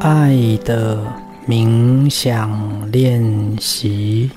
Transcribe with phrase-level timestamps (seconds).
[0.00, 0.98] 爱的
[1.48, 3.20] 冥想练
[3.60, 4.30] 习。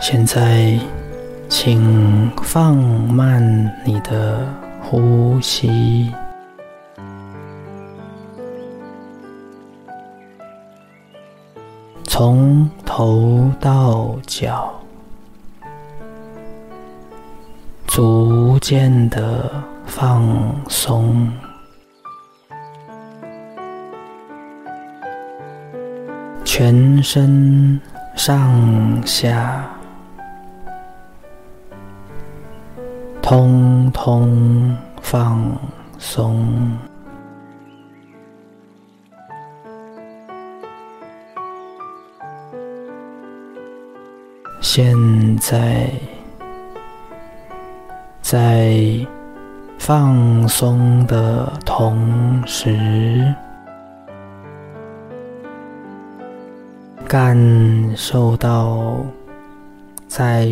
[0.00, 0.78] 现在，
[1.48, 3.42] 请放慢
[3.84, 4.46] 你的
[4.82, 6.12] 呼吸。
[12.04, 14.72] 从头到脚，
[17.96, 19.50] 逐渐的
[19.86, 20.22] 放
[20.68, 21.32] 松，
[26.44, 27.80] 全身
[28.14, 29.66] 上下
[33.22, 35.58] 通通放
[35.96, 36.76] 松。
[44.60, 44.94] 现
[45.38, 45.90] 在，
[48.28, 48.76] 在
[49.78, 52.76] 放松的同时，
[57.06, 57.38] 感
[57.96, 58.96] 受到
[60.08, 60.50] 在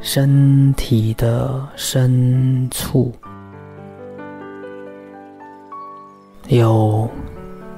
[0.00, 3.10] 身体的深处
[6.48, 7.08] 有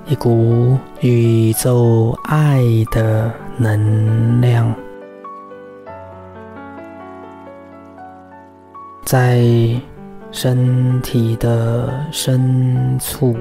[0.06, 2.60] 一股宇宙爱
[2.90, 4.74] 的能量。
[9.06, 9.40] 在
[10.32, 13.36] 身体的深处，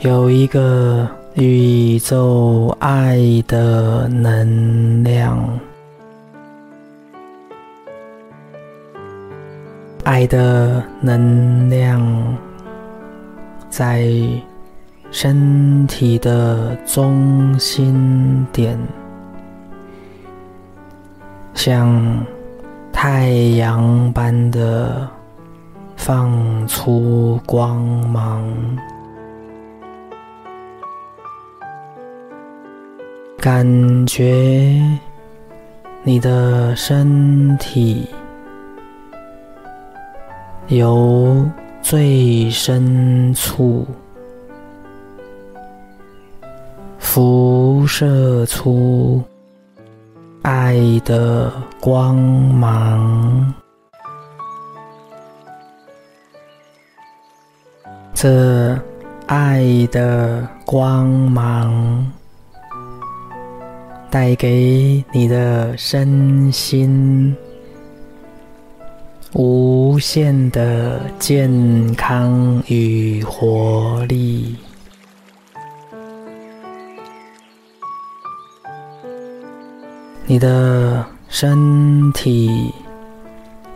[0.00, 5.60] 有一个宇宙爱的能量，
[10.02, 12.36] 爱的能量
[13.70, 14.04] 在
[15.12, 18.76] 身体的中心点。
[21.58, 22.24] 像
[22.92, 25.08] 太阳般的
[25.96, 26.32] 放
[26.68, 28.44] 出光芒，
[33.38, 33.66] 感
[34.06, 34.80] 觉
[36.04, 38.08] 你的身体
[40.68, 41.44] 由
[41.82, 43.84] 最深处
[47.00, 49.20] 辐射出。
[50.50, 53.52] 爱的光芒，
[58.14, 58.74] 这
[59.26, 62.10] 爱的光芒
[64.08, 67.36] 带给你的身心
[69.34, 74.56] 无限的健康与活力。
[80.30, 82.70] 你的身体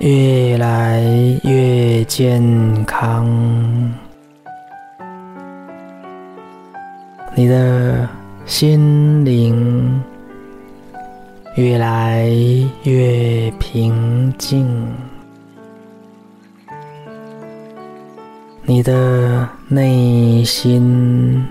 [0.00, 1.00] 越来
[1.44, 3.26] 越健康，
[7.34, 8.06] 你的
[8.44, 9.98] 心灵
[11.56, 12.28] 越来
[12.82, 14.68] 越平静，
[18.66, 21.42] 你的内心。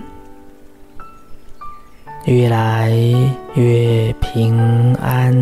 [2.24, 2.92] 越来
[3.54, 5.34] 越平安，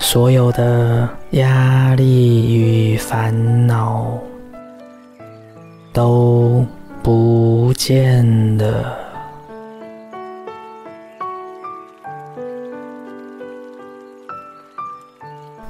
[0.00, 4.18] 所有的压力与烦恼
[5.92, 6.66] 都
[7.04, 8.98] 不见了，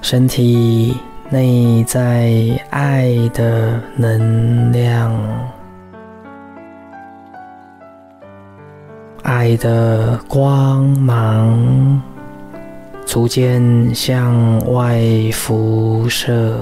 [0.01, 0.97] 身体
[1.29, 2.33] 内在
[2.71, 5.15] 爱的能量。
[9.23, 12.01] 爱的光芒
[13.07, 15.01] 逐渐向外
[15.33, 16.59] 辐射，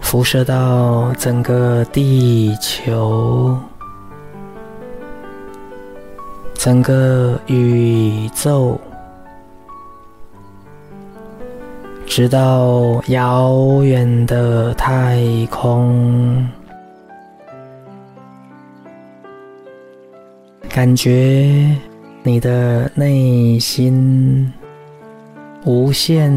[0.00, 3.56] 辐射到整个地球、
[6.54, 8.78] 整个宇宙，
[12.06, 15.20] 直到遥远的太
[15.50, 16.48] 空。
[20.80, 21.76] 感觉
[22.22, 24.50] 你的内心
[25.66, 26.32] 无限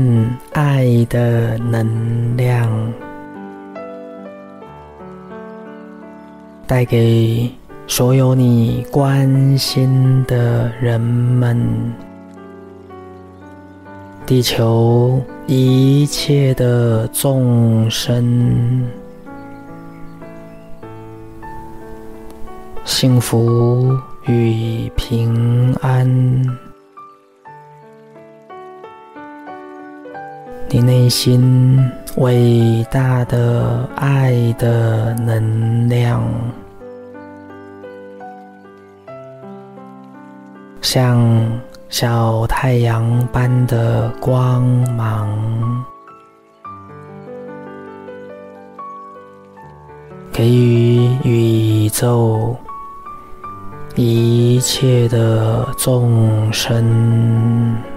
[0.51, 2.93] 爱的能量，
[6.67, 7.49] 带给
[7.87, 11.57] 所有你关心的人们，
[14.25, 18.83] 地球一切的众生。
[22.83, 26.07] 幸福与平安。
[30.69, 31.77] 你内心
[32.17, 36.23] 伟大的爱的能量，
[40.81, 41.21] 像
[41.89, 44.63] 小太阳般的光
[44.95, 45.85] 芒，
[50.31, 52.55] 给予宇宙
[53.95, 57.92] 一切的众生。